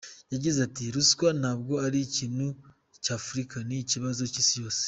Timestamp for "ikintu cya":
2.07-3.13